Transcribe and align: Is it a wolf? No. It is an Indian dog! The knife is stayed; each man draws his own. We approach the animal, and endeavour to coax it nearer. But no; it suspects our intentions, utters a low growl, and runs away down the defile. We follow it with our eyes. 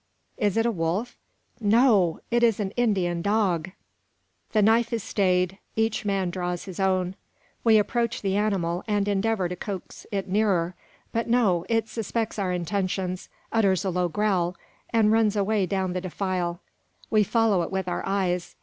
Is 0.37 0.57
it 0.57 0.65
a 0.65 0.71
wolf? 0.71 1.15
No. 1.59 2.21
It 2.31 2.41
is 2.41 2.59
an 2.59 2.71
Indian 2.71 3.21
dog! 3.21 3.69
The 4.51 4.63
knife 4.63 4.91
is 4.91 5.03
stayed; 5.03 5.59
each 5.75 6.05
man 6.05 6.31
draws 6.31 6.63
his 6.65 6.79
own. 6.79 7.13
We 7.63 7.77
approach 7.77 8.23
the 8.23 8.35
animal, 8.35 8.83
and 8.87 9.07
endeavour 9.07 9.47
to 9.47 9.55
coax 9.55 10.07
it 10.11 10.27
nearer. 10.27 10.73
But 11.11 11.27
no; 11.29 11.67
it 11.69 11.87
suspects 11.87 12.39
our 12.39 12.51
intentions, 12.51 13.29
utters 13.51 13.85
a 13.85 13.91
low 13.91 14.09
growl, 14.09 14.55
and 14.89 15.11
runs 15.11 15.35
away 15.35 15.67
down 15.67 15.93
the 15.93 16.01
defile. 16.01 16.61
We 17.11 17.23
follow 17.23 17.61
it 17.61 17.69
with 17.69 17.87
our 17.87 18.01
eyes. 18.03 18.55